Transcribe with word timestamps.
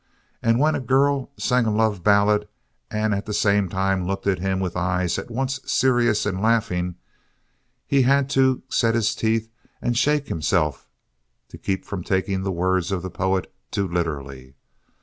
And 0.41 0.59
when 0.59 0.73
a 0.73 0.79
girl 0.79 1.29
sang 1.37 1.67
a 1.67 1.71
love 1.71 2.03
ballad 2.03 2.47
and 2.89 3.13
at 3.13 3.27
the 3.27 3.35
same 3.35 3.69
time 3.69 4.07
looked 4.07 4.25
at 4.25 4.39
him 4.39 4.59
with 4.59 4.75
eyes 4.75 5.19
at 5.19 5.29
once 5.29 5.59
serious 5.63 6.25
and 6.25 6.41
laughing, 6.41 6.95
he 7.85 8.01
had 8.01 8.27
to 8.31 8.63
set 8.67 8.95
his 8.95 9.13
teeth 9.13 9.51
and 9.79 9.95
shake 9.95 10.27
himself 10.27 10.87
to 11.49 11.57
keep 11.59 11.85
from 11.85 12.03
taking 12.03 12.41
the 12.41 12.51
words 12.51 12.91
of 12.91 13.03
the 13.03 13.11
poet 13.11 13.53
too 13.69 13.87
literally. 13.87 14.55